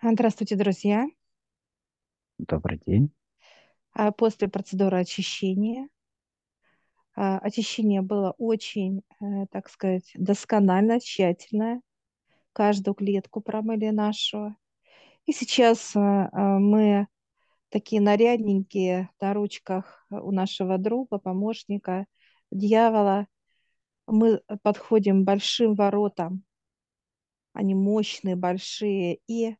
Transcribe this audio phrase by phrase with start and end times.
[0.00, 1.06] А, Здравствуйте, друзья.
[2.38, 3.10] Добрый день.
[3.92, 5.88] А, После процедуры очищения.
[7.16, 11.80] а, Очищение было очень, э, так сказать, досконально, тщательное.
[12.52, 14.54] Каждую клетку промыли нашу.
[15.26, 17.08] И сейчас мы
[17.68, 22.06] такие нарядненькие на ручках у нашего друга, помощника,
[22.52, 23.26] дьявола.
[24.06, 26.44] Мы подходим к большим воротам.
[27.52, 29.18] Они мощные, большие.
[29.26, 29.56] И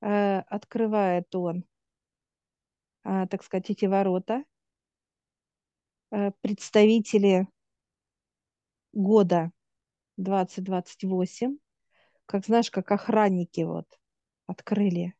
[0.00, 1.64] открывает он,
[3.02, 4.44] а, так сказать, эти ворота.
[6.10, 7.46] Э, Представители
[8.92, 9.52] года
[10.16, 11.58] 2028,
[12.26, 13.86] как знаешь, как охранники вот
[14.46, 15.14] открыли.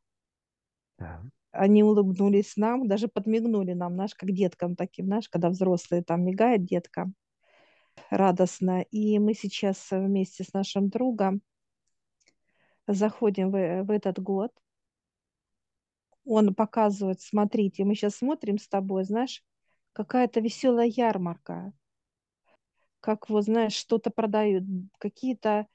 [0.98, 1.23] Да.
[1.52, 6.65] Они улыбнулись нам, даже подмигнули нам, знаешь, как деткам таким, знаешь, когда взрослые там мигают
[6.65, 7.15] деткам
[8.10, 8.82] радостно.
[8.82, 11.42] И мы сейчас вместе с нашим другом
[12.87, 14.52] заходим в, в этот год.
[16.24, 19.43] Он показывает, смотрите, мы сейчас смотрим с тобой, знаешь,
[19.93, 21.73] какая-то веселая ярмарка,
[23.01, 24.65] как вот, знаешь, что-то продают,
[24.99, 25.66] какие-то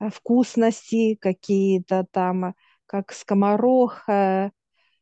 [0.00, 2.54] э, вкусности, какие-то там,
[2.86, 4.04] как скоморох,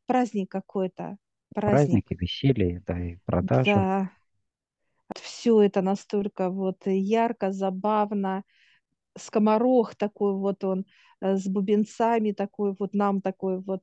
[0.07, 1.17] праздник какой-то,
[1.55, 2.05] праздник.
[2.05, 3.73] Праздники, веселье, да, и продажа.
[3.75, 4.11] Да,
[5.17, 8.45] все это настолько вот ярко, забавно.
[9.17, 10.87] Скоморох такой вот он
[11.21, 13.83] э, с бубенцами, такой вот нам такой вот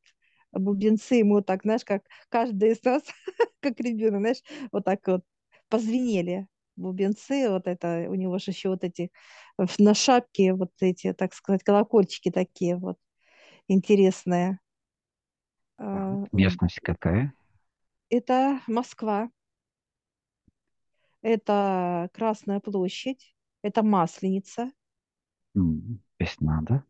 [0.59, 3.03] бубенцы, ему так, знаешь, как каждый из нас,
[3.59, 5.23] как ребенок, знаешь, вот так вот
[5.69, 9.11] позвенели бубенцы, вот это, у него же еще вот эти
[9.59, 12.97] э, на шапке вот эти, так сказать, колокольчики такие вот
[13.67, 14.59] интересные.
[15.77, 17.33] А, м, Местность какая?
[18.09, 19.29] Это Москва,
[21.21, 24.71] это Красная площадь, это Масленица,
[26.19, 26.83] Весна, да?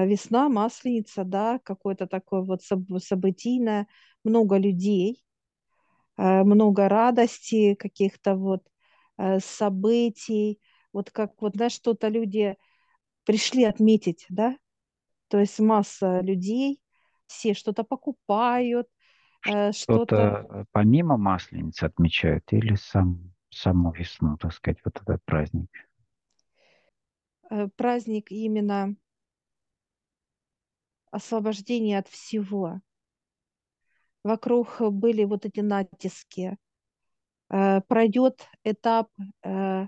[0.00, 3.86] А, Весна, Масленица, да, какое-то такое вот соб- событийное,
[4.24, 5.22] много людей,
[6.16, 8.62] а, много радости, каких-то вот
[9.18, 10.58] а, событий,
[10.92, 12.56] вот как вот, знаешь, что-то люди
[13.24, 14.56] пришли отметить, да,
[15.28, 16.80] то есть масса людей,
[17.26, 18.88] все что-то покупают,
[19.44, 25.22] э, что-то Что-то э, помимо Масленицы отмечают или сам, саму весну, так сказать, вот этот
[25.26, 25.68] праздник?
[27.50, 28.96] э, праздник именно
[31.10, 32.80] освобождения от всего.
[34.22, 36.56] Вокруг были вот эти натиски.
[37.50, 39.08] Э, Пройдет этап
[39.42, 39.86] э,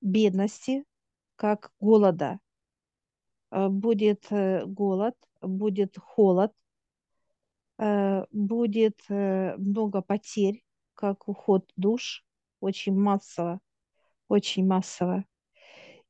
[0.00, 0.84] бедности,
[1.36, 2.40] как голода.
[3.50, 6.52] Э, Будет голод, будет холод,
[7.78, 10.62] будет много потерь,
[10.94, 12.24] как уход душ,
[12.60, 13.60] очень массово,
[14.28, 15.24] очень массово.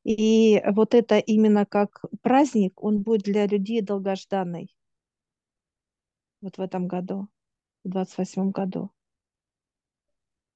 [0.04, 4.74] И вот это именно как праздник, он будет для людей долгожданный
[6.40, 7.28] вот в этом году,
[7.84, 8.90] в двадцать восьмом году.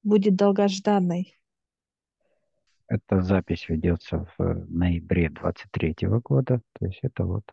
[0.02, 1.38] Будет долгожданный.
[2.86, 7.44] Эта запись ведется в э, ноябре 23 года, то есть это вот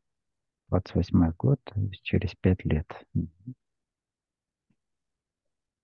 [0.67, 2.87] 28 год, то есть через пять лет.
[3.15, 3.31] М.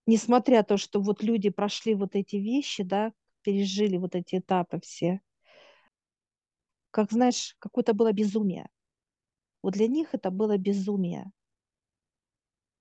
[0.05, 5.21] Несмотря то, что вот люди прошли вот эти вещи, да, пережили вот эти этапы все,
[6.97, 8.69] как, знаешь, какое-то было безумие.
[9.61, 11.31] Вот для них это было безумие.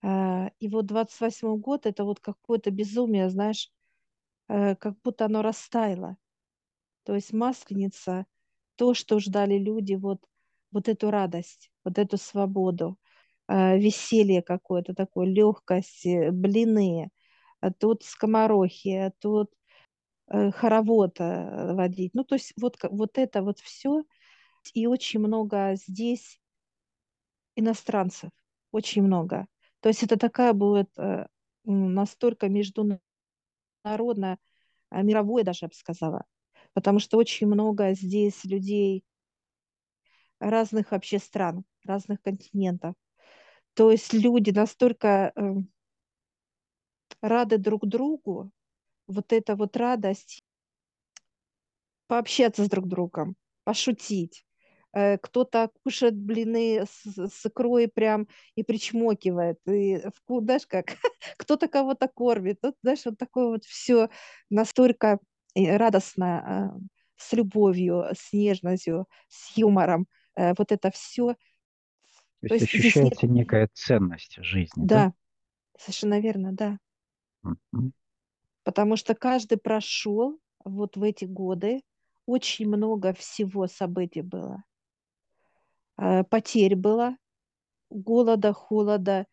[0.02, 3.70] А, И вот двадцать восьмой год это вот какое-то безумие, знаешь,
[4.48, 6.16] э, как будто оно растаяло.
[7.04, 8.26] То есть Масленица,
[8.76, 10.20] то, что ждали люди, вот,
[10.72, 12.98] вот эту радость, вот эту свободу,
[13.48, 17.10] э, веселье какое-то такое, легкость, э, блины,
[17.60, 19.50] а тут скоморохи, а тут
[20.28, 22.12] хоровод э, водить.
[22.14, 24.04] Ну, то есть вот, вот это вот все.
[24.74, 26.40] И очень много здесь
[27.54, 28.30] иностранцев,
[28.72, 29.46] очень много.
[29.80, 31.26] То есть это такая будет э,
[31.64, 33.00] настолько международная,
[34.90, 36.24] а, мировое даже, я бы сказала.
[36.72, 39.04] Потому что очень много здесь людей
[40.40, 42.94] разных вообще стран, разных континентов.
[43.74, 45.54] То есть люди настолько э,
[47.20, 48.50] рады друг другу,
[49.06, 50.42] вот эта вот радость
[52.06, 54.44] пообщаться с друг другом, пошутить.
[54.92, 59.58] Э, Кто-то кушает блины с, с икрой прям и причмокивает.
[59.66, 60.86] И, знаешь, как
[61.36, 62.60] кто-то кого-то кормит.
[62.60, 64.08] Тут, знаешь, вот такое вот все
[64.50, 65.18] настолько
[65.54, 66.80] э, радостно, э,
[67.16, 70.06] с любовью, с нежностью, с юмором.
[70.36, 71.32] Вот это все.
[71.32, 71.36] То
[72.48, 74.88] То есть есть здесь ощущается некая ценность жизни, да?
[74.88, 75.12] Да,
[75.78, 76.78] совершенно верно, да.
[77.42, 77.92] Мгм.
[78.66, 81.82] Потому что каждый прошел вот в эти годы,
[82.26, 84.64] очень много всего событий было.
[85.96, 87.16] Э, Потерь было,
[87.90, 89.26] голода, холода,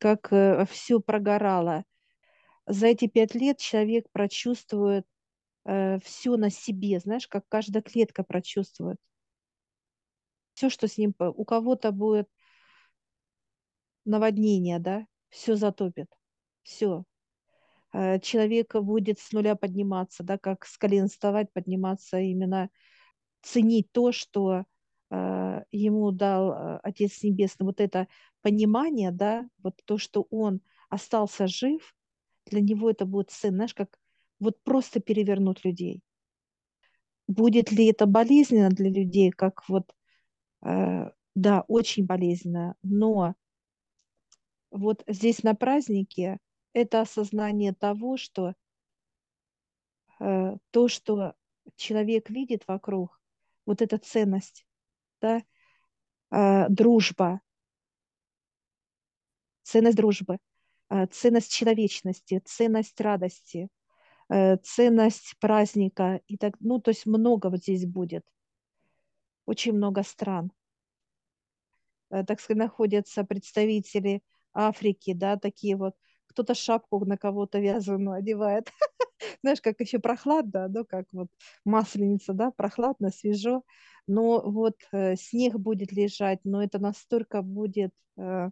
[0.00, 0.26] как
[0.68, 1.84] все прогорало.
[2.66, 5.06] За эти пять лет человек прочувствует
[5.64, 8.96] все на себе, знаешь, как каждая клетка прочувствует.
[10.54, 12.28] Все, что с ним, у кого-то будет
[14.04, 16.08] наводнение, да, все затопит,
[16.64, 17.04] все.
[18.22, 22.68] Человек будет с нуля подниматься, да, как с колен вставать, подниматься, именно
[23.42, 24.64] ценить то, что
[25.10, 28.08] ему дал Отец Небесный, вот это
[28.42, 31.94] понимание, да, вот то, что он остался жив,
[32.46, 33.96] для него это будет ценно, знаешь, как
[34.40, 36.02] вот просто перевернуть людей.
[37.28, 39.94] Будет ли это болезненно для людей, как вот,
[40.60, 43.34] да, очень болезненно, но
[44.72, 46.38] вот здесь на празднике
[46.74, 48.54] это осознание того, что
[50.18, 51.34] то, что
[51.76, 53.18] человек видит вокруг,
[53.64, 54.66] вот эта ценность,
[55.20, 55.42] да,
[56.68, 57.40] дружба,
[59.62, 60.38] ценность дружбы,
[61.10, 63.68] ценность человечности, ценность радости,
[64.62, 68.24] ценность праздника и так, ну, то есть много вот здесь будет,
[69.46, 70.52] очень много стран.
[72.10, 74.22] Так сказать, находятся представители
[74.52, 75.96] Африки, да, такие вот,
[76.34, 78.70] кто-то шапку на кого-то вязаную одевает,
[79.42, 81.28] знаешь, как еще прохладно, ну, как вот
[81.64, 83.62] масленица, да, прохладно, свежо,
[84.06, 88.50] но вот э, снег будет лежать, но это настолько будет, э,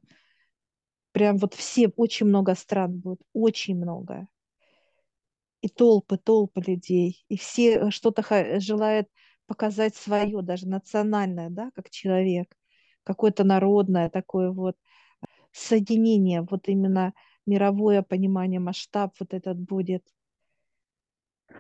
[1.11, 4.29] прям вот все, очень много стран будет, очень много.
[5.61, 8.23] И толпы, толпы людей, и все что-то
[8.61, 9.09] желают
[9.47, 12.57] показать свое, даже национальное, да, как человек,
[13.05, 14.77] какое-то народное такое вот
[15.53, 17.13] соединение, вот именно
[17.47, 20.05] мировое понимание, масштаб вот этот будет.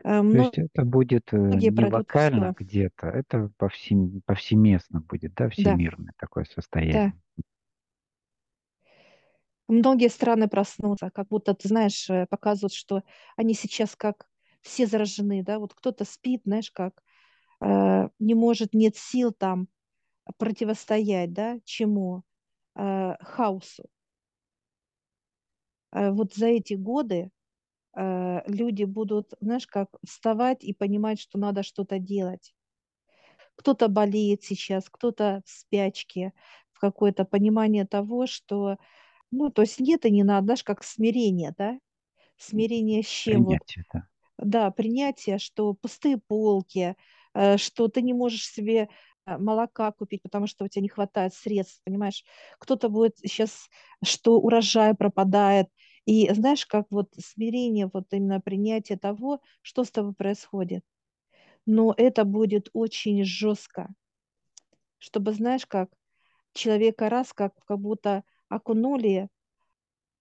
[0.03, 6.13] То есть это будет не локально где-то, это повсем, повсеместно будет, да, всемирное да.
[6.19, 7.15] такое состояние.
[7.37, 7.45] Да.
[9.69, 13.03] Многие страны проснутся, как будто, ты знаешь, показывают, что
[13.37, 14.27] они сейчас как
[14.63, 17.03] все заражены, да, вот кто-то спит, знаешь, как
[17.61, 19.69] э, не может, нет сил там
[20.39, 22.23] противостоять, да, чему?
[22.75, 23.85] Э, хаосу.
[25.93, 27.31] Э, вот за эти годы
[27.97, 32.55] э, люди будут, знаешь, как вставать и понимать, что надо что-то делать.
[33.57, 36.33] Кто-то болеет сейчас, кто-то в спячке,
[36.73, 38.79] в какое-то понимание того, что,
[39.31, 41.79] ну, то есть нет и не надо, знаешь, как смирение, да?
[42.39, 43.45] Смирение с чем?
[43.45, 44.07] Принятие, да.
[44.39, 46.97] Да, принятие, что пустые полки,
[47.35, 48.89] э, что ты не можешь себе
[49.25, 52.25] молока купить, потому что у тебя не хватает средств, понимаешь?
[52.59, 53.69] Кто-то будет сейчас,
[54.03, 55.69] что урожай пропадает,
[56.05, 60.85] и знаешь, как вот смирение, вот именно принятие того, что с тобой происходит.
[61.67, 63.89] Но это будет очень жестко,
[64.99, 65.91] чтобы, знаешь, как
[66.55, 69.29] человека раз, как, как будто окунули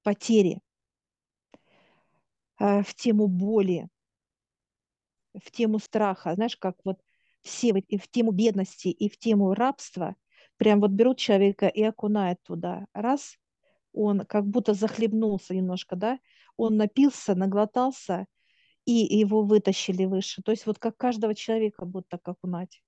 [0.03, 0.61] потери
[2.59, 3.89] э, в тему боли,
[5.33, 6.99] в тему страха, знаешь, как вот
[7.41, 10.15] все и в тему бедности и в тему рабства,
[10.57, 12.85] прям вот берут человека и окунают туда.
[12.93, 13.37] Раз,
[13.93, 16.19] он как будто захлебнулся немножко, да,
[16.57, 18.25] он напился, наглотался,
[18.85, 20.41] и его вытащили выше.
[20.41, 22.81] То есть вот как каждого человека будут так окунать.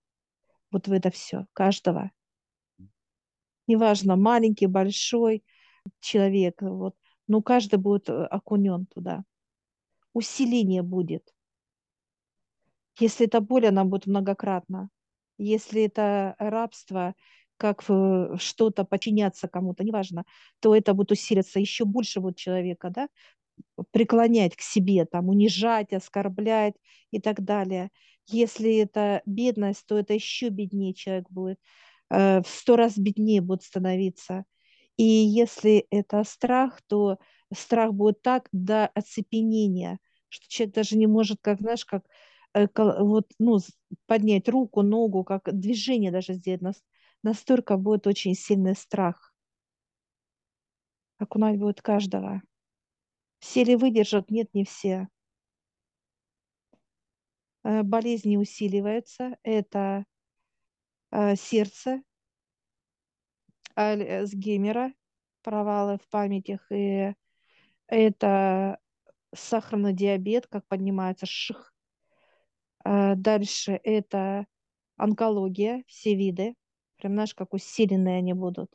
[0.72, 2.12] Вот в это все, каждого.
[3.68, 5.44] Неважно, маленький, большой
[6.00, 6.96] человек, вот,
[7.28, 9.24] но каждый будет э, окунен туда.
[10.14, 11.34] Усиление будет.
[13.00, 14.90] Если это боль, она будет многократно.
[15.38, 17.16] Если это рабство,
[17.64, 17.82] как
[18.42, 20.26] что-то подчиняться кому-то, неважно,
[20.60, 23.08] то это будет усилиться, еще больше будет человека, да,
[23.92, 26.74] преклонять к себе, там, унижать, оскорблять
[27.12, 27.90] и так далее.
[28.28, 31.58] Если это бедность, то это еще беднее человек будет,
[32.10, 34.44] э, в сто раз беднее будет становиться.
[34.98, 37.18] И если это страх, то
[37.54, 42.04] страх будет так до оцепенения, что человек даже не может, как, знаешь, как
[42.56, 43.60] э, вот, ну,
[44.06, 46.60] поднять руку, ногу, как движение даже сделать,
[47.24, 49.34] настолько будет очень сильный страх.
[51.18, 52.42] Окунать будет каждого.
[53.40, 54.30] Все ли выдержат?
[54.30, 55.08] Нет, не все.
[57.64, 59.38] Э, болезни усиливаются.
[59.44, 60.06] Это
[61.12, 62.02] э, сердце,
[63.76, 64.94] Альцгеймера,
[65.42, 67.14] провалы в памятях, и
[67.88, 68.80] это
[69.34, 71.74] сахарный диабет, как поднимается ших.
[72.86, 74.46] Э, дальше это
[74.98, 76.56] онкология, все виды.
[77.04, 78.72] Прям, знаешь, как усиленные они будут.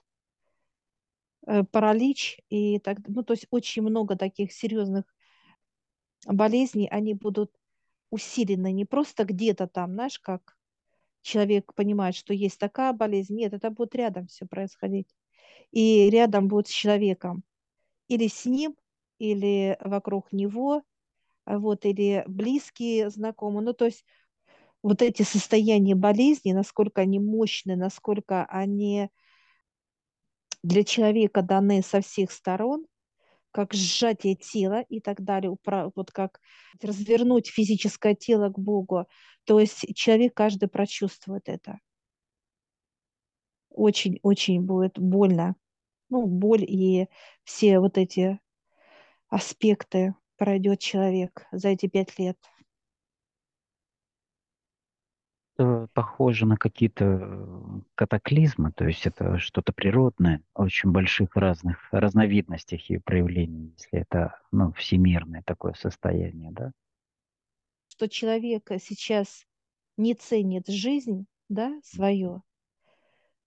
[1.47, 5.05] Э, паралич и так, ну, то есть очень много таких серьезных
[6.27, 7.51] болезней, они будут
[8.11, 10.59] усилены не просто где-то там, знаешь, как
[11.23, 15.09] человек понимает, что есть такая болезнь, нет, это будет рядом все происходить.
[15.73, 17.45] и рядом будет с человеком.
[18.09, 18.77] Или с ним,
[19.19, 20.83] или вокруг него,
[21.47, 23.63] вот, или близкие знакомые.
[23.65, 24.05] Ну, то есть
[24.83, 29.09] вот эти состояния болезни, насколько они мощны, насколько они
[30.63, 32.87] для человека даны со всех сторон,
[33.51, 35.57] как сжатие тела и так далее,
[35.95, 36.41] вот как
[36.81, 39.07] развернуть физическое тело к Богу.
[39.45, 41.81] То есть человек каждый прочувствует это.
[43.71, 45.57] Очень-очень будет больно.
[46.11, 47.09] Ну, боль и
[47.45, 48.41] все вот эти
[49.29, 52.39] аспекты пройдет человек за эти пять лет.
[55.93, 62.99] Похоже на какие-то э, катаклизмы, то есть это что-то природное, очень больших разных разновидностях и
[62.99, 66.71] проявлений, если это ну, всемирное такое состояние, да?
[67.89, 69.47] Что человек сейчас
[69.97, 72.43] не ценит жизнь, да, свое,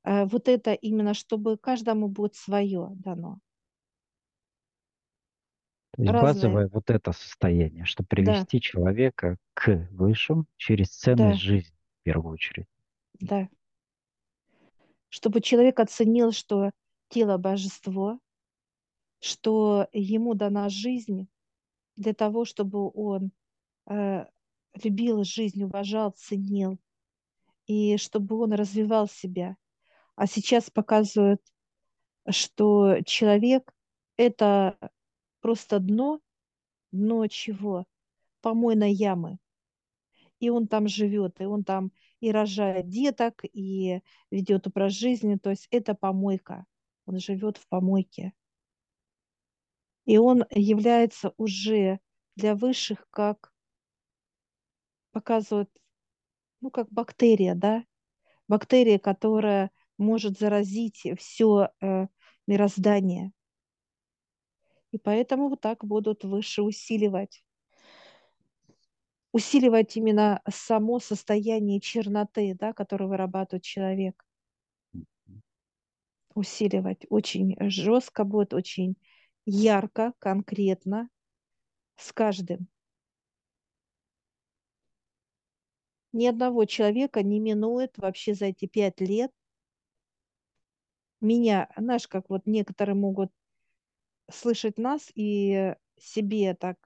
[0.03, 3.39] а вот это именно, чтобы каждому будет свое дано.
[5.95, 8.61] То есть базовое вот это состояние, чтобы привести да.
[8.61, 11.53] человека к высшим через ценность да.
[11.53, 12.67] жизни в первую очередь.
[13.19, 13.47] Да.
[15.09, 16.71] Чтобы человек оценил, что
[17.09, 18.19] тело божество,
[19.19, 21.27] что ему дана жизнь
[21.95, 23.31] для того, чтобы он
[23.87, 24.25] э,
[24.83, 26.79] любил жизнь, уважал, ценил,
[27.67, 29.57] и чтобы он развивал себя.
[30.15, 31.41] А сейчас показывают,
[32.29, 33.71] что человек–
[34.17, 34.77] это
[35.41, 36.19] просто дно,
[36.91, 37.85] дно чего?
[38.41, 39.37] Помойной ямы.
[40.41, 45.37] И он там живет, и он там и рожает деток, и ведет образ жизни.
[45.37, 46.65] То есть это помойка.
[47.05, 48.33] Он живет в помойке.
[50.05, 51.99] И он является уже
[52.35, 53.53] для высших как
[55.11, 55.69] показывает,
[56.59, 57.85] ну, как бактерия, да,
[58.47, 59.69] бактерия, которая
[59.99, 62.07] может заразить все э,
[62.47, 63.31] мироздание.
[64.91, 67.43] И поэтому вот так будут выше усиливать.
[69.33, 74.25] Усиливать именно само состояние черноты, да, которое вырабатывает человек.
[76.33, 78.95] Усиливать очень жестко будет, очень
[79.45, 81.09] ярко, конкретно,
[81.97, 82.67] с каждым.
[86.13, 89.31] Ни одного человека не минует вообще за эти пять лет
[91.21, 93.31] меня, знаешь, как вот некоторые могут
[94.29, 96.77] слышать нас и себе так,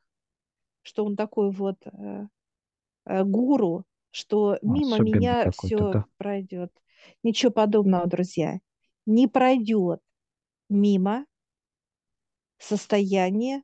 [0.81, 2.27] что он такой вот э,
[3.05, 6.05] гуру, что мимо Особенно меня все да.
[6.17, 6.71] пройдет.
[7.23, 8.59] Ничего подобного, друзья.
[9.05, 9.99] Не пройдет
[10.69, 11.25] мимо
[12.57, 13.63] состояния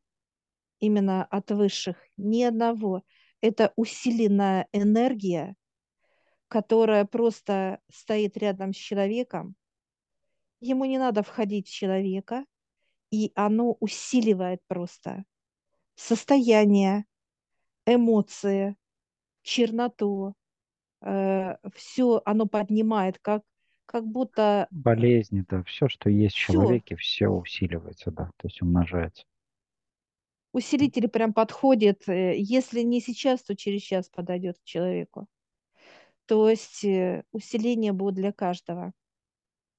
[0.80, 3.04] именно от высших ни одного.
[3.40, 5.56] Это усиленная энергия,
[6.48, 9.56] которая просто стоит рядом с человеком.
[10.60, 12.46] Ему не надо входить в человека,
[13.10, 15.24] и оно усиливает просто
[15.96, 17.06] состояние,
[17.86, 18.76] эмоции,
[19.42, 20.34] черноту,
[21.02, 23.44] э, все оно поднимает, как,
[23.86, 24.68] как будто...
[24.72, 26.54] Болезни, да, все, что есть всё.
[26.54, 29.26] в человеке, все усиливается, да, то есть умножается.
[30.54, 35.28] Усилитель прям подходит, э, если не сейчас, то через час подойдет к человеку.
[36.26, 38.94] То есть э, усиление будет для каждого.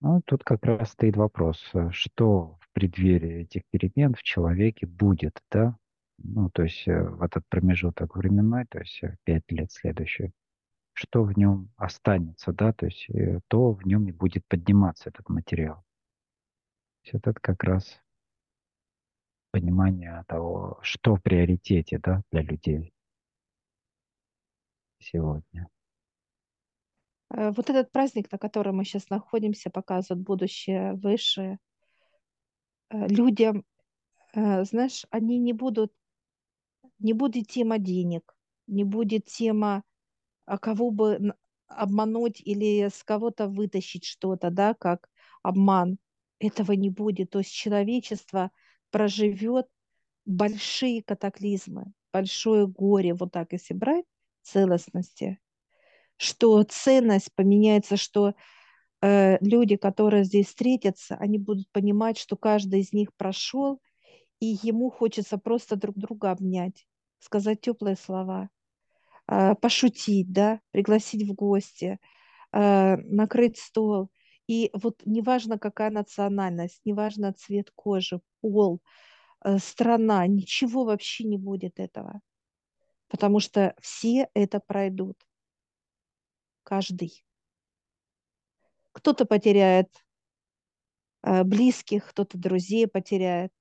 [0.00, 5.40] Ну, тут как раз стоит вопрос, э, что в преддверии этих перемен в человеке будет,
[5.50, 5.76] да?
[6.24, 10.32] Ну, то есть э, в этот промежуток временной, то есть э, пять лет следующие,
[10.92, 13.08] что в нем останется, да, то есть
[13.48, 15.76] то в нем и будет подниматься этот материал.
[15.76, 18.00] То есть это как раз
[19.50, 22.92] понимание того, что в приоритете, да, для людей
[24.98, 25.68] сегодня.
[27.30, 31.58] Э, вот этот праздник, на котором мы сейчас находимся, показывает будущее высшее.
[32.90, 33.64] Э, людям,
[34.34, 35.92] э, знаешь, они не будут,
[37.02, 38.34] не будет тема денег,
[38.66, 39.82] не будет тема,
[40.46, 41.34] а кого бы
[41.68, 45.08] обмануть или с кого-то вытащить что-то, да, как
[45.42, 45.98] обман.
[46.38, 47.30] Этого не будет.
[47.30, 48.50] То есть человечество
[48.90, 49.66] проживет
[50.26, 54.04] большие катаклизмы, большое горе, вот так если брать
[54.42, 55.38] целостности–
[56.22, 58.34] что ценность поменяется, что
[59.00, 63.80] э, люди, которые здесь встретятся, они будут понимать, что каждый из них прошел,
[64.38, 66.86] и ему хочется просто друг друга обнять,
[67.22, 68.48] сказать теплые слова,
[69.28, 71.98] э, пошутить, да, пригласить в гости,
[72.52, 74.10] э, накрыть стол.
[74.48, 78.80] И вот неважно, какая национальность, неважно цвет кожи, пол,
[79.44, 82.20] э, страна, ничего вообще не будет этого.
[83.08, 85.16] Потому что все это пройдут
[86.62, 87.24] каждый.
[88.92, 89.88] Кто-то потеряет
[91.22, 93.52] э, близких, кто-то друзей потеряет,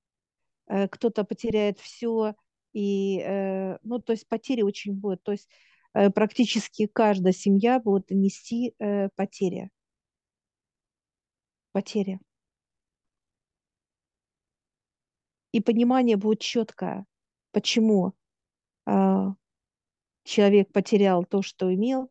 [0.66, 2.34] э, кто-то потеряет все,
[2.72, 5.48] и, э, ну, то есть потери очень будут, то есть
[5.94, 9.70] э, практически каждая семья будет нести э, потери,
[11.72, 12.20] потери.
[15.52, 17.04] И понимание будет четкое,
[17.52, 18.14] почему
[18.86, 18.90] э,
[20.24, 22.10] человек потерял то, что имел,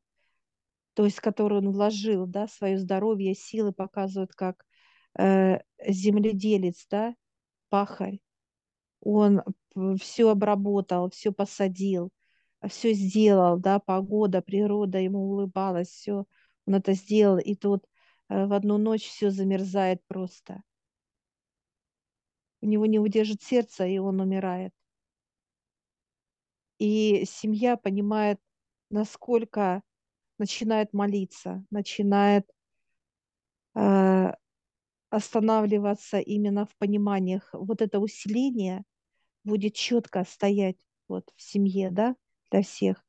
[0.93, 4.63] то есть который он вложил, да, свое здоровье, силы показывают, как
[5.17, 7.15] э, земледелец, да,
[7.69, 8.19] пахарь,
[9.01, 9.41] он
[9.99, 12.11] все обработал, все посадил,
[12.67, 16.25] все сделал, да, погода, природа ему улыбалась, все
[16.65, 17.85] он это сделал, и тут
[18.29, 20.61] э, в одну ночь все замерзает просто.
[22.61, 24.73] У него не удержит сердце, и он умирает.
[26.77, 28.39] И семья понимает,
[28.89, 29.81] насколько
[30.37, 32.49] начинает молиться, начинает
[33.75, 34.33] э,
[35.09, 37.49] останавливаться именно в пониманиях.
[37.53, 38.83] Вот это усиление
[39.43, 42.15] будет четко стоять вот в семье, да,
[42.51, 43.03] для всех.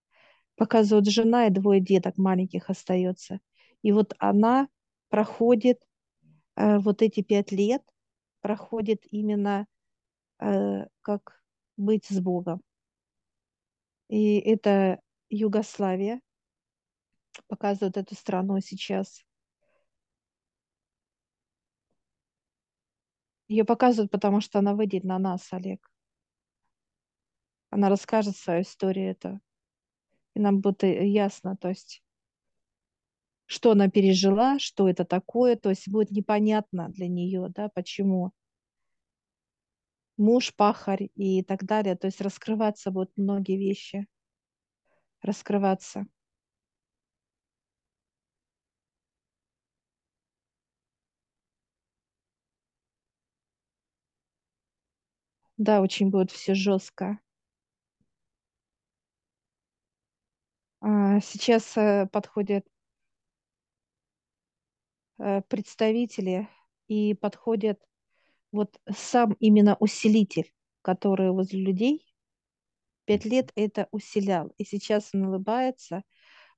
[0.57, 3.41] Показывает жена и двое деток маленьких остается.
[3.83, 4.69] И вот она
[5.09, 5.83] проходит
[6.57, 7.83] э, вот эти пять лет,
[8.41, 9.67] проходит именно
[10.41, 11.43] э, как
[11.77, 12.63] быть с Богом.
[14.09, 16.21] И это Югославия,
[17.47, 19.25] показывают эту страну сейчас.
[23.49, 25.92] Ее показывают, потому что она выйдет на нас, Олег.
[27.73, 29.41] Она расскажет свою историю это.
[30.35, 32.03] И нам будет ясно, то есть,
[33.47, 38.33] что она пережила, что это такое, то есть будет непонятно для нее, да, почему
[40.17, 41.97] муж пахарь и так далее.
[41.97, 44.07] То есть раскрываться будут многие вещи.
[45.23, 46.07] Раскрываться.
[55.57, 57.19] Да, очень будет все жестко.
[60.81, 60.89] А,
[61.21, 62.67] сейчас э, подходят
[65.19, 66.49] э, представители
[66.89, 67.81] и подходят
[68.53, 72.07] вот сам именно усилитель, который возле людей
[73.05, 74.53] пять лет это усилял.
[74.59, 76.03] И сейчас он улыбается,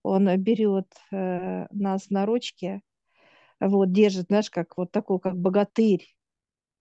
[0.03, 2.83] он берет э, нас на ручки,
[3.61, 6.15] вот, держит, знаешь, как вот такой, как богатырь,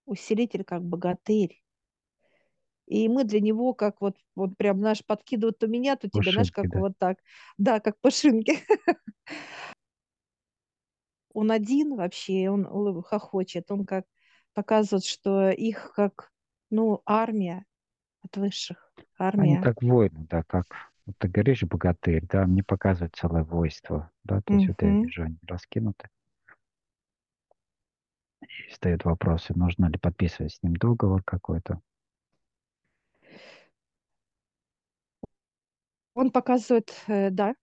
[0.06, 1.63] усилитель, как богатырь.
[2.86, 6.52] И мы для него как вот, вот прям, знаешь, подкидывают то меня, то тебя, знаешь,
[6.52, 6.80] как да.
[6.80, 7.18] вот так.
[7.56, 8.58] Да, как пушинки.
[11.36, 14.04] Он один вообще, он хохочет, он как
[14.54, 16.30] показывает, что их как,
[16.70, 17.64] ну, армия
[18.22, 19.60] от высших, Они армия.
[19.60, 20.64] как воины, да, как
[21.06, 25.24] вот ты говоришь, богатырь, да, мне показывает целое войство, да, то есть вот я вижу,
[25.24, 26.08] они раскинуты.
[28.42, 31.80] И встают вопросы, нужно ли подписывать с ним договор какой-то.
[36.14, 37.54] Он показывает, э, да,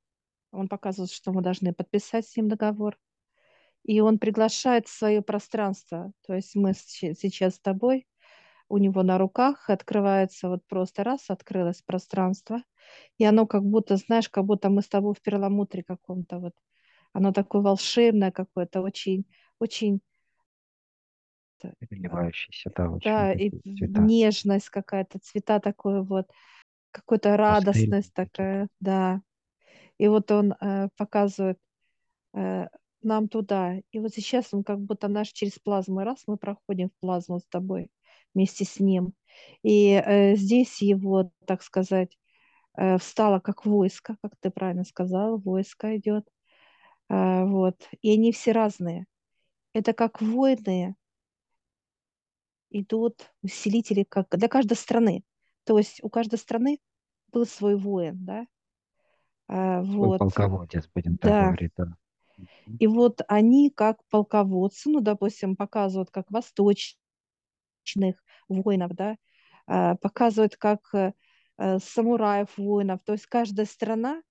[0.52, 2.98] он показывает, что мы должны подписать с ним договор.
[3.84, 6.12] И он приглашает в свое пространство.
[6.28, 8.06] То есть мы сейчас с тобой,
[8.70, 12.62] у него на руках открывается вот просто раз, открылось пространство.
[13.18, 16.54] И оно как будто, знаешь, как будто мы с тобой в перламутре каком-то вот.
[17.14, 19.26] Оно такое волшебное какое-то, очень,
[19.60, 20.00] очень,
[21.80, 24.02] переливающиеся, да, очень да, и цвета.
[24.02, 26.32] нежность какая-то, цвета такое вот,
[26.92, 29.22] какая-то радостность такая, да.
[29.98, 31.60] И вот он э, показывает
[32.34, 32.68] э,
[33.04, 33.76] нам туда.
[33.92, 36.02] И вот сейчас он как будто наш через плазму.
[36.02, 37.90] Раз мы проходим в плазму с тобой
[38.34, 39.14] вместе с ним.
[39.64, 42.18] И э, здесь его, так сказать,
[42.78, 46.28] э, встало как войско, как ты правильно сказал, войско идет.
[47.10, 47.88] Э, вот.
[48.02, 49.06] И они все разные.
[49.74, 50.96] Это как воины
[52.72, 55.24] идут, усилители, как для каждой страны.
[55.64, 56.80] То есть у каждой страны
[57.32, 58.46] был свой воин, да?
[59.48, 61.46] А, Свой вот, полководец, будем так да.
[61.48, 61.96] говорить, да.
[62.80, 66.96] И вот они как полководцы, ну, допустим, показывают как восточных
[68.48, 69.18] воинов, да,
[69.68, 71.12] а, показывают как э,
[71.80, 73.02] самураев воинов.
[73.04, 74.22] То есть каждая страна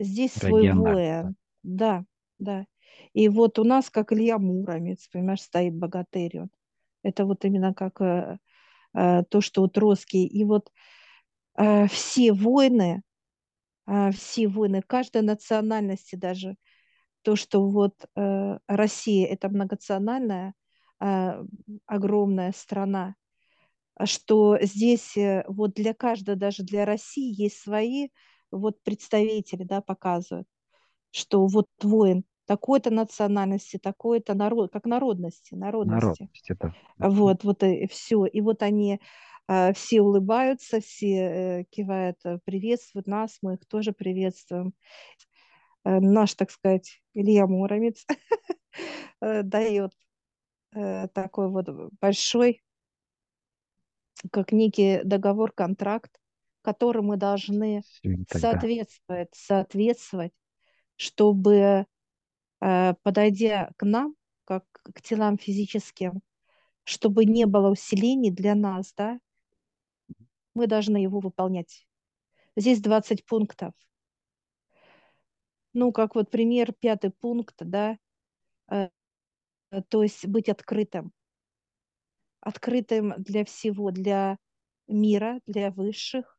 [0.00, 1.36] здесь свой воин.
[1.62, 2.04] Да,
[2.38, 2.66] да.
[3.12, 6.40] И вот у нас как Илья Муромец, понимаешь, стоит богатырь.
[6.40, 6.50] он.
[7.02, 8.38] Это вот именно как э,
[8.94, 10.26] то, что вот русские.
[10.26, 10.70] И вот
[11.56, 13.02] э, все воины,
[13.86, 16.56] э, все воины, каждой национальности даже,
[17.22, 20.54] то, что вот э, Россия это многонациональная
[21.00, 21.44] э,
[21.86, 23.14] огромная страна,
[24.04, 28.08] что здесь э, вот для каждой, даже для России есть свои
[28.50, 30.48] вот представители, да, показывают,
[31.10, 36.04] что вот воин, такой-то национальности, такой-то народ, как народности, народности.
[36.04, 36.74] Народность это.
[36.98, 38.26] Вот, вот и все.
[38.26, 39.00] И вот они
[39.48, 44.74] э, все улыбаются, все э, кивают, э, приветствуют нас, мы их тоже приветствуем.
[45.84, 48.06] Э, наш, так сказать, Илья Муромец
[49.20, 49.92] дает
[50.72, 51.68] такой вот
[52.00, 52.64] большой,
[54.32, 56.10] как некий договор, контракт,
[56.62, 57.82] который мы должны
[58.28, 60.32] соответствовать, соответствовать,
[60.96, 61.86] чтобы,
[63.02, 66.22] подойдя к нам, как к телам физическим,
[66.84, 69.18] чтобы не было усилений для нас, да,
[70.54, 71.86] мы должны его выполнять.
[72.56, 73.72] Здесь 20 пунктов.
[75.72, 77.98] Ну, как вот пример, пятый пункт, да,
[78.70, 78.90] э,
[79.88, 81.12] то есть быть открытым.
[82.40, 84.38] Открытым для всего, для
[84.86, 86.38] мира, для высших,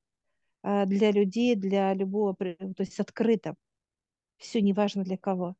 [0.64, 3.56] э, для людей, для любого, то есть открытым.
[4.38, 5.56] Все неважно для кого.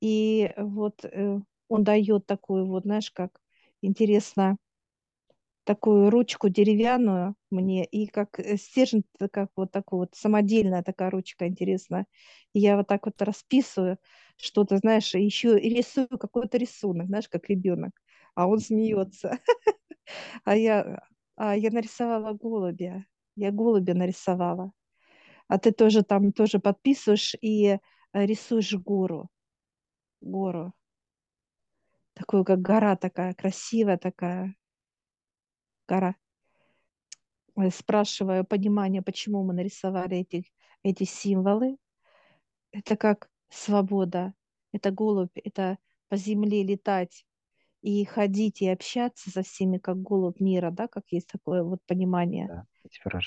[0.00, 3.40] И вот э, он дает такую вот, знаешь, как
[3.82, 4.56] интересно,
[5.64, 11.46] такую ручку деревянную мне, и как э, стержень, как вот такой вот самодельная такая ручка
[11.46, 12.06] интересная.
[12.54, 13.98] Я вот так вот расписываю
[14.36, 17.92] что-то, знаешь, еще и рисую какой-то рисунок, знаешь, как ребенок,
[18.34, 19.38] а он смеется.
[20.44, 21.00] А я,
[21.36, 23.04] а я нарисовала голубя,
[23.36, 24.72] я голубя нарисовала.
[25.48, 27.78] А ты тоже там тоже подписываешь и
[28.12, 29.28] э, рисуешь гору,
[30.20, 30.72] гору.
[32.14, 34.56] Такую, как гора такая, красивая такая,
[35.86, 36.16] гора.
[37.72, 40.44] Спрашиваю понимание, почему мы нарисовали эти,
[40.82, 41.76] эти символы.
[42.72, 44.34] Это как свобода,
[44.72, 45.78] это голубь, это
[46.08, 47.24] по земле летать
[47.80, 52.46] и ходить и общаться со всеми, как голубь мира, да, как есть такое вот понимание.
[52.48, 52.66] Да,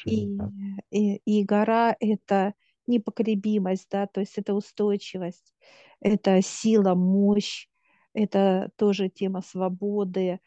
[0.06, 0.52] и, да.
[0.92, 2.54] и, и гора– это
[2.88, 5.54] непоколебимость, да, то есть это устойчивость,
[6.00, 7.68] это сила, мощь,
[8.14, 10.40] это тоже тема свободы,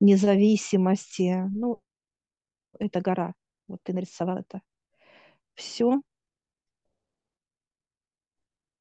[0.00, 1.44] независимости.
[1.52, 1.82] Ну,
[2.78, 3.34] это гора.
[3.66, 4.62] Вот ты нарисовал это.
[5.54, 6.00] Все.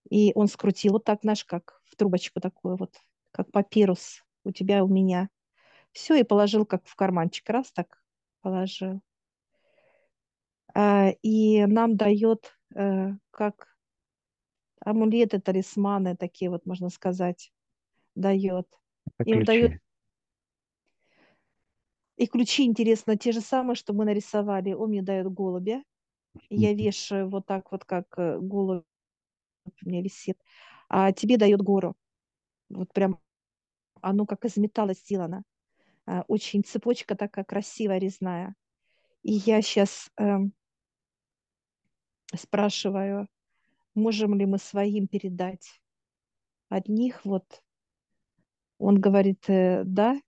[0.09, 2.95] И он скрутил вот так, знаешь, как в трубочку такую вот,
[3.31, 5.29] как папирус у тебя, у меня.
[5.91, 7.49] Все, и положил как в карманчик.
[7.49, 8.01] Раз так
[8.41, 9.01] положил.
[10.73, 13.77] А, и нам дает как
[14.79, 17.51] амулеты, талисманы такие вот, можно сказать,
[18.15, 18.67] дает.
[19.25, 19.79] Им дает
[22.17, 24.73] и ключи, интересно, те же самые, что мы нарисовали.
[24.73, 25.83] Он мне дает голубя.
[26.49, 28.83] Я вешаю вот так вот, как э, голубь
[29.65, 30.37] у меня висит.
[30.89, 31.95] А тебе дает гору.
[32.69, 33.19] Вот прям
[34.01, 35.43] оно как из металла сделано.
[36.05, 38.55] А, очень цепочка такая красивая, резная.
[39.21, 40.53] И я сейчас э, эм,
[42.35, 43.27] спрашиваю,
[43.95, 45.81] можем ли мы своим передать
[46.69, 47.63] одних вот.
[48.79, 50.19] Он говорит, э, да,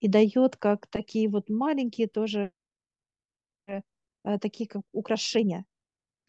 [0.00, 2.52] и дает как такие вот маленькие тоже
[3.66, 3.82] э,
[4.40, 5.64] такие как украшения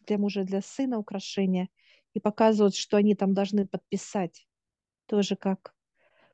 [0.06, 1.68] для мужа, для сына украшения,
[2.14, 4.46] и показывают, что они там должны подписать,
[5.06, 5.74] тоже как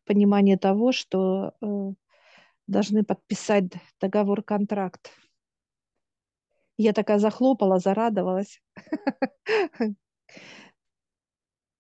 [0.04, 1.92] понимание того, что э,
[2.66, 5.10] должны подписать договор, контракт.
[6.76, 8.60] Я такая захлопала, зарадовалась.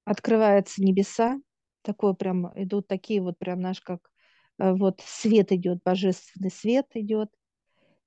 [0.04, 1.38] Открываются небеса,
[1.82, 4.10] такое прям идут такие вот прям, наш как
[4.58, 7.28] Э, вот свет идет, божественный свет идет.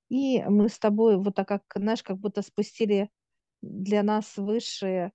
[0.09, 3.09] И мы с тобой вот так как, знаешь, как будто спустили
[3.61, 5.13] для нас высшие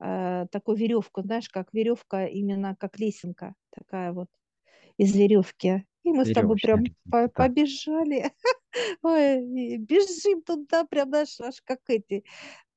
[0.00, 4.28] э, такую веревку, знаешь, как веревка именно как лесенка такая вот
[4.98, 5.86] из веревки.
[6.04, 8.32] И мы с тобой прям по побежали.
[9.02, 12.24] Ой, бежим туда, прям, знаешь, аж как эти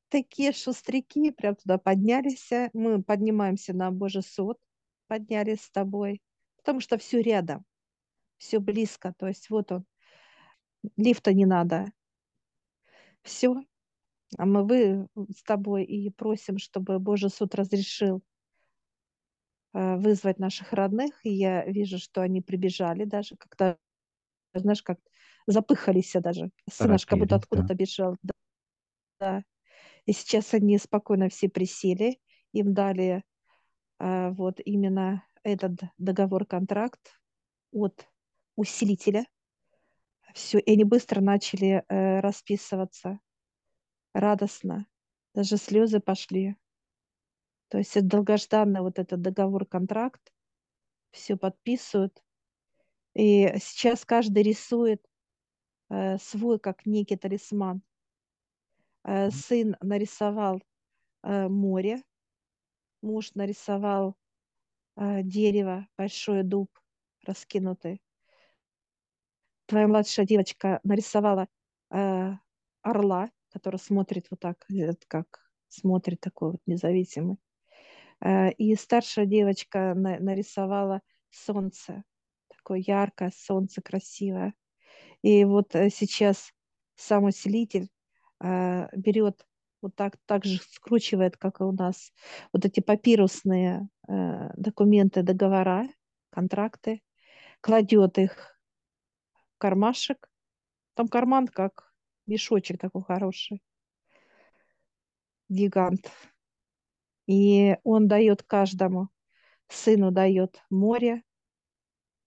[0.10, 2.50] такие шустряки, прям туда поднялись.
[2.74, 4.58] Мы поднимаемся на Божий суд,
[5.08, 6.22] поднялись с тобой,
[6.58, 7.66] потому что все рядом
[8.40, 9.86] все близко, то есть вот он,
[10.98, 11.86] лифта не надо.
[13.24, 13.56] Все,
[14.38, 18.24] а мы вы с тобой и просим, чтобы Божий суд разрешил
[19.74, 23.78] э, вызвать наших родных, и я вижу, что они прибежали даже, как-то,
[24.56, 25.00] знаешь, как
[25.48, 26.52] запыхались даже.
[26.70, 27.74] Сын наш как будто откуда-то да.
[27.74, 28.18] бежал.
[28.24, 28.34] Да.
[29.20, 29.44] да.
[30.06, 32.20] И сейчас они спокойно все присели,
[32.52, 33.24] им дали
[34.00, 37.20] э, вот именно этот договор-контракт
[37.72, 38.08] от
[38.56, 39.26] усилителя.
[40.34, 43.20] Все, и они быстро начали э, расписываться
[44.14, 44.88] радостно.
[45.34, 46.56] Даже слезы пошли.
[47.70, 50.34] То есть это долгожданный вот этот договор-контракт.
[51.12, 52.24] Все подписывают.
[53.14, 55.02] И сейчас каждый рисует
[56.20, 57.82] свой, как некий талисман.
[59.06, 60.62] Э, сын нарисовал
[61.24, 62.02] э, море,
[63.02, 64.16] муж нарисовал
[64.98, 66.70] э, дерево, большой дуб
[67.24, 68.02] раскинутый.
[69.68, 71.48] Твоя младшая девочка нарисовала
[71.92, 72.32] э,
[72.82, 75.28] орла, который смотрит вот так, э, как
[75.70, 77.38] смотрит такой вот независимый.
[78.22, 82.04] Э, и старшая девочка на, нарисовала солнце,
[82.48, 84.56] такое яркое солнце, красивое.
[85.26, 86.54] И вот э, сейчас
[86.94, 87.90] сам усилитель
[88.44, 89.44] э, берет
[89.82, 92.14] вот так, так же скручивает, как и у нас,
[92.54, 95.88] вот эти папирусные э, документы, договора,
[96.30, 97.02] контракты,
[97.60, 98.60] кладет их
[99.56, 100.30] в кармашек.
[100.94, 101.92] Там карман как
[102.28, 103.64] мешочек такой хороший,
[105.50, 106.12] гигант.
[107.26, 109.10] И он дает каждому,
[109.70, 111.24] сыну дает море,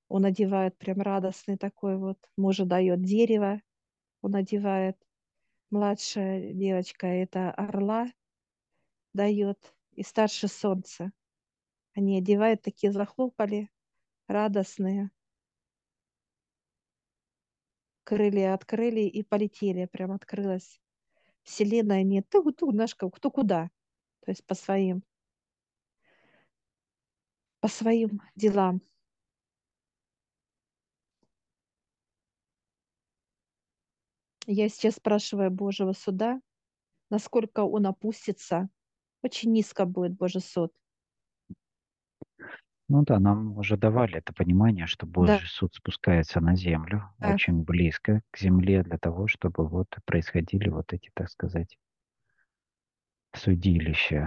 [0.08, 3.60] он одевает прям радостный такой вот, мужу дает дерево,
[4.22, 4.96] он одевает.
[5.70, 8.06] Младшая девочка это орла
[9.12, 11.12] дает, и старше солнце.
[11.94, 13.68] Они одевают, такие захлопали,
[14.28, 15.10] радостные.
[18.04, 20.80] Крылья открыли и полетели, прям открылась.
[21.42, 23.68] Вселенная нет, ты, ты, знаешь, кто куда.
[24.24, 25.02] То есть по своим,
[27.60, 28.80] по своим делам.
[34.50, 36.40] Я сейчас спрашиваю Божьего суда,
[37.10, 38.70] насколько он опустится.
[39.22, 40.72] Очень низко будет Божий суд.
[42.90, 45.48] Ну да, нам уже давали это понимание, что Божий Да.
[45.48, 47.38] суд спускается на землю, Да.
[47.38, 51.78] очень близко к земле для того, чтобы вот происходили вот эти, так сказать,
[53.40, 54.22] судилища.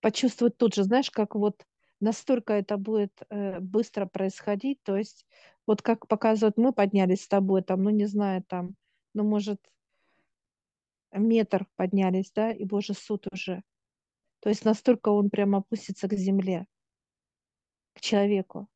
[0.00, 1.64] Почувствовать тут же, знаешь, как вот
[2.00, 5.26] настолько это будет э, быстро происходить, то есть
[5.66, 8.76] вот как показывают, мы поднялись с тобой, там, ну не знаю, там,
[9.14, 9.60] ну может
[11.12, 13.62] метр поднялись, да, и Божий суд уже.
[14.40, 16.66] То есть настолько он прям опустится к земле,
[17.94, 18.68] к человеку.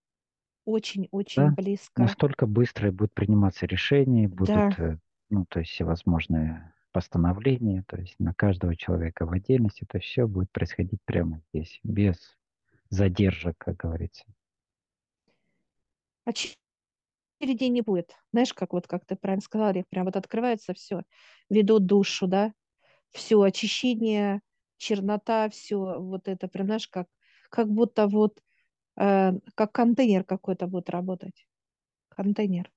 [0.65, 2.03] Очень-очень Да, близко.
[2.03, 4.99] настолько быстро будут приниматься решения, Да, будут, э,
[5.31, 10.51] ну, то есть всевозможные постановления, то есть на каждого человека в отдельности, это все будет
[10.51, 12.37] происходить прямо здесь, без
[12.91, 14.25] задержек, как говорится.
[17.39, 18.17] Очередей не будет.
[18.33, 21.03] Знаешь, как вот, как ты правильно сказала, прям вот открывается все,
[21.49, 22.53] ведут душу, да,
[23.11, 24.41] все, очищение,
[24.77, 27.07] чернота, все вот это, прям, знаешь, как,
[27.51, 28.41] как будто вот,
[28.97, 31.47] э, как контейнер какой-то будет работать.
[32.09, 32.71] Контейнер.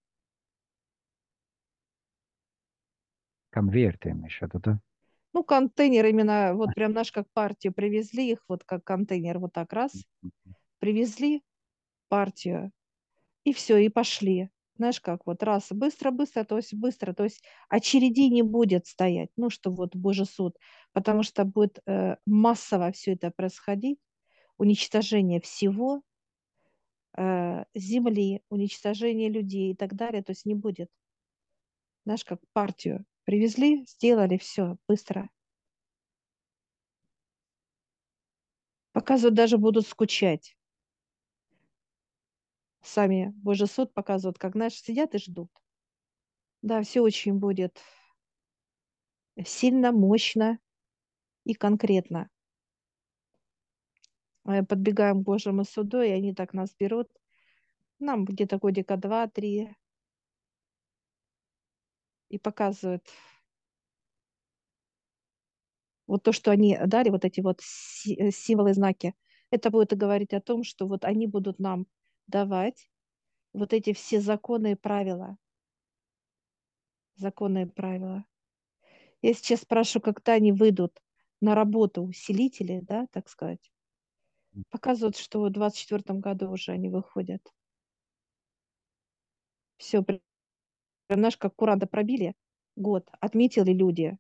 [3.50, 4.80] Конвейер ты имеешь в виду, да?
[5.34, 9.72] Ну, контейнер именно, вот прям, знаешь, как партию привезли их, вот как контейнер, вот так
[9.74, 9.94] раз,
[10.80, 11.44] привезли
[12.10, 12.72] партию,
[13.44, 14.50] и все, и пошли.
[14.78, 19.50] Знаешь, как вот раз, быстро-быстро, то есть быстро, то есть очереди не будет стоять, ну,
[19.50, 20.58] что вот Божий суд,
[20.94, 24.00] потому что будет э, массово все это происходить,
[24.58, 26.02] уничтожение всего,
[27.18, 30.90] э, земли, уничтожение людей и так далее, то есть не будет.
[32.06, 35.30] Знаешь, как партию привезли, сделали все быстро.
[38.94, 40.56] Показывают, даже будут скучать.
[42.82, 45.52] Сами Божий суд показывают, как, знаешь, сидят и ждут.
[46.62, 47.80] Да, все очень будет
[49.46, 50.60] сильно, мощно
[51.46, 52.30] и конкретно.
[54.46, 57.10] Э, Подбегаем к Божьему суду, и они так нас берут.
[58.00, 59.76] Нам где-то годика два-три.
[62.30, 63.04] И показывают
[66.08, 69.14] вот то, что они дали, вот эти вот си- символы, знаки.
[69.50, 71.88] Это будет говорить о том, что вот они будут нам
[72.32, 72.90] давать
[73.54, 75.38] вот эти все законы и правила.
[77.16, 78.26] Законы и правила.
[79.22, 81.00] Я сейчас спрашиваю, когда они выйдут
[81.42, 83.72] на работу усилители, да, так сказать.
[84.70, 87.42] Показывают, что в 24 году уже они выходят.
[89.78, 90.20] Все, прям,
[91.10, 92.36] знаешь, как куранты пробили
[92.76, 94.18] год, отметили люди.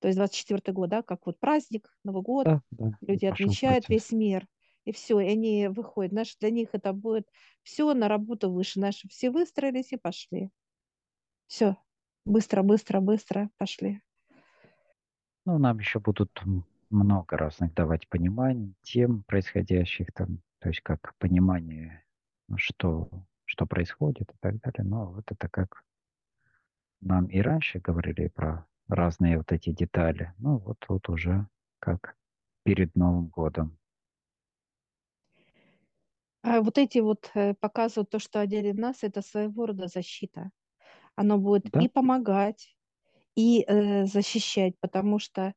[0.00, 2.98] То есть 24 год, да, как вот праздник, Новый год, Да, да.
[3.02, 4.10] люди отмечают процесс.
[4.10, 4.48] весь мир.
[4.84, 6.12] И все, и они выходят.
[6.12, 7.28] Знаешь, для них это будет
[7.62, 8.80] все на работу выше.
[8.80, 10.50] Наши все выстроились и пошли.
[11.46, 11.76] Все,
[12.24, 14.00] быстро, быстро, быстро пошли.
[15.44, 16.42] Ну, нам еще будут
[16.90, 22.04] много разных давать пониманий, тем происходящих там, то есть как понимание,
[22.48, 23.10] ну, что,
[23.44, 24.84] что происходит и так далее.
[24.84, 25.82] Но вот это как
[27.00, 30.32] нам и раньше говорили про разные вот эти детали.
[30.38, 31.46] Ну, вот тут уже
[31.78, 32.16] как
[32.64, 33.78] перед Новым годом.
[36.42, 40.50] А вот эти вот э, показывают то, что одели нас, это своего рода защита.
[41.16, 42.76] Оно будет Да, и помогать,
[43.36, 45.54] и э, защищать, потому что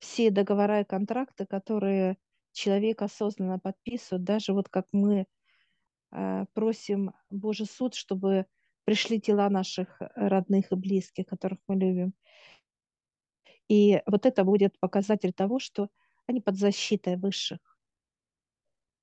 [0.00, 2.18] все договора и контракты, которые
[2.52, 5.26] человек осознанно подписывает, даже вот как мы
[6.12, 8.46] э, просим Божий суд, чтобы
[8.84, 12.14] пришли тела наших родных и близких, которых мы любим.
[13.68, 15.90] И вот это будет показатель того, что
[16.26, 17.77] они под защитой высших.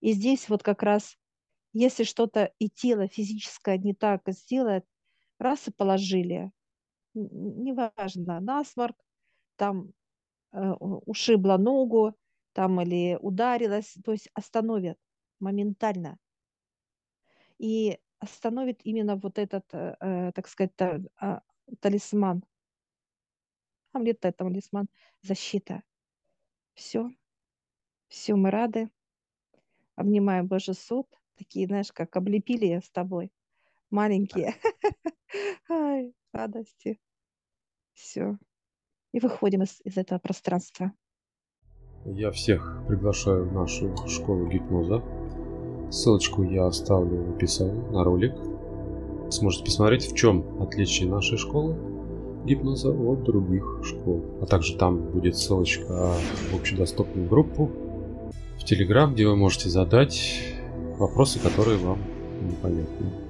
[0.06, 1.18] И здесь вот как раз,
[1.74, 4.86] если что-то и тело физическое не так сделает,
[5.40, 6.52] раз и положили,
[7.16, 8.96] неважно, насморк,
[9.56, 9.94] там
[10.52, 12.16] э, ушибла ногу,
[12.54, 15.00] там или ударилась, то есть остановят
[15.40, 16.20] моментально.
[17.58, 21.40] И остановит именно вот этот, э, э так сказать, та, э,
[21.80, 22.44] талисман.
[23.92, 24.88] Амлет талисман,
[25.24, 25.82] защита.
[26.76, 27.10] Все,
[28.08, 28.92] все, мы рады.
[29.96, 31.08] Обнимаем Божий суд.
[31.38, 33.32] Такие, знаешь, как облепили с тобой.
[33.90, 34.56] Маленькие.
[35.70, 37.00] Ай, радости.
[37.94, 38.38] Все.
[39.14, 40.92] И выходим из, из этого пространства.
[42.06, 45.02] Я всех приглашаю в нашу школу гипноза.
[45.92, 48.34] Ссылочку я оставлю в описании на ролик.
[49.32, 51.76] Сможете посмотреть, в чем отличие нашей школы
[52.46, 54.24] гипноза от других школ.
[54.42, 56.14] А также там будет ссылочка
[56.52, 57.72] в общедоступную группу
[58.60, 60.42] в Телеграм, где вы можете задать
[60.98, 62.00] вопросы, которые вам
[62.42, 63.25] непонятны.